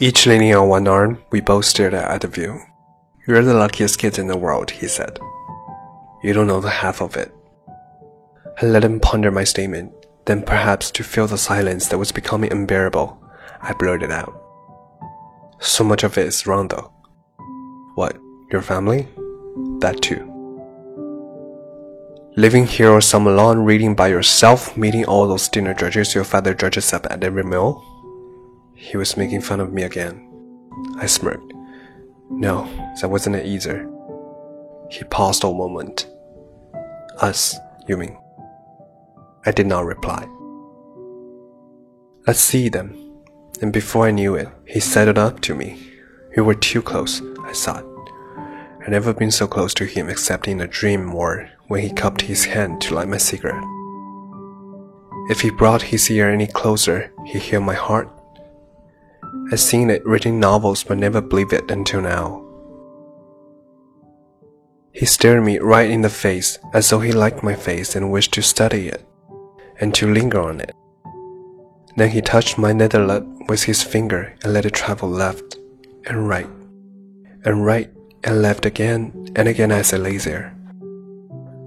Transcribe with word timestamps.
Each 0.00 0.26
leaning 0.26 0.52
on 0.52 0.68
one 0.68 0.88
arm, 0.88 1.22
we 1.30 1.40
both 1.40 1.66
stared 1.66 1.94
at 1.94 2.20
the 2.20 2.26
view. 2.26 2.60
You're 3.28 3.42
the 3.42 3.54
luckiest 3.54 4.00
kid 4.00 4.18
in 4.18 4.26
the 4.26 4.36
world, 4.36 4.72
he 4.72 4.88
said. 4.88 5.20
You 6.24 6.32
don't 6.32 6.48
know 6.48 6.60
the 6.60 6.68
half 6.68 7.00
of 7.00 7.16
it. 7.16 7.32
I 8.60 8.66
let 8.66 8.84
him 8.84 8.98
ponder 8.98 9.30
my 9.30 9.44
statement, 9.44 9.92
then 10.24 10.42
perhaps 10.42 10.90
to 10.92 11.04
fill 11.04 11.28
the 11.28 11.38
silence 11.38 11.88
that 11.88 11.98
was 11.98 12.10
becoming 12.10 12.50
unbearable, 12.50 13.22
I 13.62 13.72
blurted 13.74 14.10
out. 14.10 14.34
So 15.60 15.84
much 15.84 16.02
of 16.02 16.18
it 16.18 16.26
is 16.26 16.44
wrong 16.44 16.66
though. 16.66 16.92
What, 17.94 18.18
your 18.50 18.62
family? 18.62 19.08
That 19.78 20.02
too. 20.02 20.28
Living 22.36 22.66
here 22.66 22.90
or 22.90 23.00
some 23.00 23.28
alone 23.28 23.60
reading 23.60 23.94
by 23.94 24.08
yourself, 24.08 24.76
meeting 24.76 25.04
all 25.04 25.28
those 25.28 25.48
dinner 25.48 25.72
judges 25.72 26.16
your 26.16 26.24
father 26.24 26.52
judges 26.52 26.92
up 26.92 27.06
at 27.08 27.22
every 27.22 27.44
meal? 27.44 27.93
He 28.74 28.96
was 28.96 29.16
making 29.16 29.40
fun 29.40 29.60
of 29.60 29.72
me 29.72 29.82
again. 29.82 30.30
I 30.98 31.06
smirked. 31.06 31.52
No, 32.30 32.68
that 33.00 33.08
wasn't 33.08 33.36
it 33.36 33.46
either. 33.46 33.88
He 34.90 35.04
paused 35.04 35.44
a 35.44 35.46
moment. 35.46 36.06
Us, 37.18 37.56
you 37.88 37.96
mean? 37.96 38.18
I 39.46 39.52
did 39.52 39.66
not 39.66 39.84
reply. 39.84 40.26
Let's 42.26 42.40
see 42.40 42.68
them. 42.68 43.00
And 43.60 43.72
before 43.72 44.06
I 44.06 44.10
knew 44.10 44.34
it, 44.34 44.48
he 44.66 44.80
sidled 44.80 45.18
up 45.18 45.40
to 45.40 45.54
me. 45.54 45.78
We 46.36 46.42
were 46.42 46.54
too 46.54 46.82
close, 46.82 47.22
I 47.44 47.52
thought. 47.52 47.84
I'd 48.82 48.90
never 48.90 49.14
been 49.14 49.30
so 49.30 49.46
close 49.46 49.72
to 49.74 49.84
him 49.84 50.08
except 50.08 50.48
in 50.48 50.60
a 50.60 50.66
dream 50.66 51.14
or 51.14 51.48
when 51.68 51.82
he 51.82 51.90
cupped 51.90 52.22
his 52.22 52.46
hand 52.46 52.80
to 52.82 52.94
light 52.94 53.08
my 53.08 53.18
cigarette. 53.18 53.62
If 55.30 55.40
he 55.40 55.50
brought 55.50 55.82
his 55.82 56.10
ear 56.10 56.28
any 56.28 56.46
closer, 56.46 57.12
he'd 57.26 57.42
hear 57.42 57.60
my 57.60 57.74
heart. 57.74 58.10
I'd 59.52 59.60
seen 59.60 59.90
it 59.90 60.04
written 60.06 60.40
novels 60.40 60.84
but 60.84 60.98
never 60.98 61.20
believed 61.20 61.52
it 61.52 61.70
until 61.70 62.00
now. 62.00 62.44
He 64.92 65.06
stared 65.06 65.44
me 65.44 65.58
right 65.58 65.90
in 65.90 66.02
the 66.02 66.08
face 66.08 66.58
as 66.72 66.88
though 66.88 67.00
he 67.00 67.12
liked 67.12 67.42
my 67.42 67.54
face 67.54 67.96
and 67.96 68.12
wished 68.12 68.32
to 68.34 68.42
study 68.42 68.88
it 68.88 69.04
and 69.80 69.94
to 69.94 70.12
linger 70.12 70.40
on 70.40 70.60
it. 70.60 70.72
Then 71.96 72.10
he 72.10 72.22
touched 72.22 72.58
my 72.58 72.72
nether 72.72 73.04
lip 73.04 73.24
with 73.48 73.64
his 73.64 73.82
finger 73.82 74.34
and 74.42 74.52
let 74.52 74.64
it 74.66 74.72
travel 74.72 75.08
left 75.08 75.58
and 76.06 76.28
right 76.28 76.48
and 77.44 77.64
right 77.64 77.90
and 78.24 78.40
left 78.40 78.66
again 78.66 79.28
and 79.36 79.48
again 79.48 79.70
as 79.70 79.92
I 79.92 79.98
lay 79.98 80.16
there, 80.16 80.56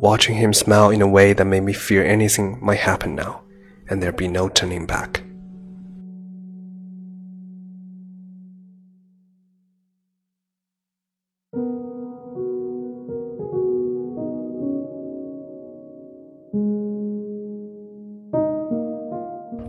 watching 0.00 0.36
him 0.36 0.52
smile 0.52 0.90
in 0.90 1.02
a 1.02 1.08
way 1.08 1.32
that 1.32 1.44
made 1.44 1.62
me 1.62 1.72
fear 1.72 2.04
anything 2.04 2.58
might 2.62 2.78
happen 2.78 3.14
now, 3.14 3.42
and 3.88 4.02
there'd 4.02 4.16
be 4.16 4.28
no 4.28 4.48
turning 4.48 4.86
back. 4.86 5.22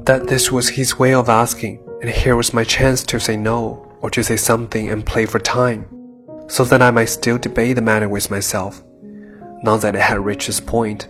That 0.06 0.28
this 0.28 0.52
was 0.52 0.70
his 0.70 1.00
way 1.00 1.14
of 1.14 1.30
asking, 1.30 1.80
and 2.02 2.10
here 2.10 2.36
was 2.36 2.54
my 2.54 2.64
chance 2.64 3.04
to 3.04 3.20
say 3.20 3.36
no, 3.36 3.92
or 4.02 4.10
to 4.12 4.24
say 4.24 4.38
something 4.38 4.90
and 4.90 5.06
play 5.06 5.26
for 5.26 5.40
time 5.40 5.88
so 6.48 6.64
that 6.66 6.82
I 6.82 6.92
might 6.92 7.06
still 7.06 7.38
debate 7.38 7.76
the 7.76 7.82
matter 7.82 8.08
with 8.08 8.30
myself, 8.30 8.84
now 9.64 9.78
that 9.78 9.96
it 9.96 10.02
had 10.02 10.20
reached 10.20 10.48
this 10.48 10.60
point. 10.60 11.08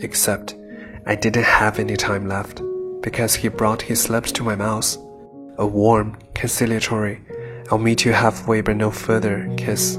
Except 0.00 0.54
I 1.06 1.14
didn't 1.16 1.44
have 1.44 1.78
any 1.78 1.96
time 1.96 2.28
left, 2.28 2.62
because 3.02 3.34
he 3.34 3.48
brought 3.48 3.82
his 3.82 4.08
lips 4.08 4.32
to 4.32 4.44
my 4.44 4.54
mouth, 4.54 4.96
a 5.58 5.66
warm, 5.66 6.16
conciliatory, 6.34 7.20
I'll 7.70 7.78
meet 7.78 8.04
you 8.04 8.12
halfway 8.12 8.60
but 8.60 8.76
no 8.76 8.90
further 8.90 9.52
kiss, 9.56 9.96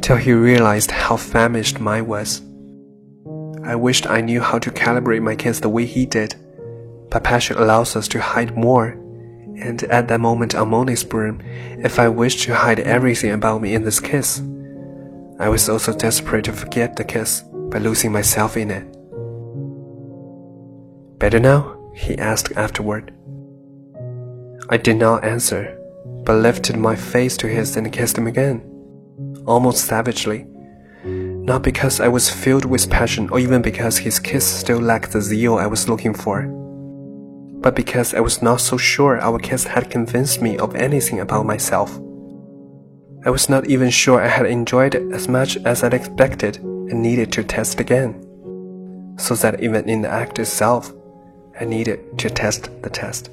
till 0.00 0.16
he 0.16 0.32
realized 0.32 0.90
how 0.90 1.16
famished 1.16 1.80
mine 1.80 2.06
was. 2.06 2.42
I 3.64 3.74
wished 3.74 4.06
I 4.06 4.20
knew 4.20 4.40
how 4.40 4.58
to 4.60 4.70
calibrate 4.70 5.22
my 5.22 5.34
kiss 5.34 5.60
the 5.60 5.68
way 5.68 5.86
he 5.86 6.06
did, 6.06 6.34
but 7.10 7.24
passion 7.24 7.56
allows 7.56 7.96
us 7.96 8.08
to 8.08 8.20
hide 8.20 8.56
more 8.56 8.96
and 9.58 9.82
at 9.84 10.08
that 10.08 10.20
moment 10.20 10.54
I'm 10.54 10.74
on 10.74 10.86
Monet's 10.86 11.04
berm, 11.04 11.40
if 11.84 11.98
I 11.98 12.08
wished 12.08 12.42
to 12.44 12.54
hide 12.54 12.80
everything 12.80 13.32
about 13.32 13.62
me 13.62 13.74
in 13.74 13.84
this 13.84 14.00
kiss. 14.00 14.42
I 15.38 15.48
was 15.48 15.68
also 15.68 15.92
desperate 15.92 16.44
to 16.46 16.52
forget 16.52 16.96
the 16.96 17.04
kiss 17.04 17.42
by 17.70 17.78
losing 17.78 18.12
myself 18.12 18.56
in 18.56 18.70
it. 18.70 18.84
Better 21.18 21.40
now? 21.40 21.72
he 21.94 22.18
asked 22.18 22.52
afterward. 22.56 23.12
I 24.68 24.76
did 24.76 24.96
not 24.96 25.24
answer, 25.24 25.78
but 26.26 26.42
lifted 26.42 26.76
my 26.76 26.94
face 26.94 27.38
to 27.38 27.48
his 27.48 27.76
and 27.76 27.90
kissed 27.90 28.18
him 28.18 28.26
again, 28.26 28.60
almost 29.46 29.86
savagely. 29.86 30.44
Not 31.04 31.62
because 31.62 32.00
I 32.00 32.08
was 32.08 32.28
filled 32.28 32.66
with 32.66 32.90
passion 32.90 33.30
or 33.30 33.38
even 33.38 33.62
because 33.62 33.96
his 33.96 34.18
kiss 34.18 34.44
still 34.44 34.80
lacked 34.80 35.12
the 35.12 35.22
zeal 35.22 35.56
I 35.56 35.66
was 35.66 35.88
looking 35.88 36.12
for 36.12 36.52
but 37.66 37.74
because 37.74 38.14
I 38.14 38.20
was 38.20 38.42
not 38.42 38.60
so 38.60 38.76
sure 38.76 39.20
our 39.20 39.40
kiss 39.40 39.64
had 39.64 39.90
convinced 39.90 40.40
me 40.40 40.56
of 40.56 40.76
anything 40.76 41.18
about 41.18 41.46
myself. 41.46 41.98
I 43.24 43.30
was 43.30 43.48
not 43.48 43.66
even 43.66 43.90
sure 43.90 44.22
I 44.22 44.28
had 44.28 44.46
enjoyed 44.46 44.94
it 44.94 45.12
as 45.12 45.26
much 45.26 45.56
as 45.64 45.82
I'd 45.82 45.92
expected 45.92 46.58
and 46.58 47.02
needed 47.02 47.32
to 47.32 47.42
test 47.42 47.80
again. 47.80 48.22
So 49.18 49.34
that 49.34 49.60
even 49.60 49.88
in 49.88 50.02
the 50.02 50.08
act 50.08 50.38
itself, 50.38 50.92
I 51.58 51.64
needed 51.64 52.16
to 52.18 52.30
test 52.30 52.70
the 52.82 52.90
test. 52.90 53.30